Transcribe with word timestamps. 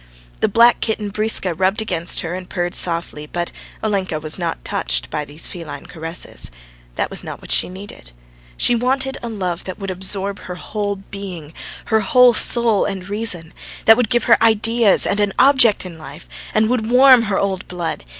The 0.39 0.47
black 0.47 0.79
kitten, 0.79 1.11
Briska, 1.11 1.53
rubbed 1.53 1.79
against 1.79 2.21
her 2.21 2.33
and 2.33 2.49
purred 2.49 2.73
softly, 2.73 3.27
but 3.27 3.51
Olenka 3.83 4.19
was 4.19 4.39
not 4.39 4.65
touched 4.65 5.11
by 5.11 5.25
these 5.25 5.45
feline 5.45 5.85
caresses. 5.85 6.49
That 6.95 7.11
was 7.11 7.23
not 7.23 7.39
what 7.39 7.51
she 7.51 7.69
needed. 7.69 8.11
She 8.57 8.73
wanted 8.75 9.19
a 9.21 9.29
love 9.29 9.65
that 9.65 9.77
would 9.77 9.91
absorb 9.91 10.39
her 10.39 10.55
whole 10.55 10.95
being, 10.95 11.53
her 11.85 11.99
whole 11.99 12.33
soul 12.33 12.83
and 12.83 13.07
reason 13.07 13.53
that 13.85 13.95
would 13.95 14.09
give 14.09 14.23
her 14.23 14.43
ideas 14.43 15.05
and 15.05 15.19
an 15.19 15.33
object 15.37 15.85
in 15.85 15.99
life, 15.99 16.27
and 16.51 16.67
would 16.67 16.89
warm 16.89 17.21
her 17.29 17.37
old 17.37 17.67
blood. 17.67 18.03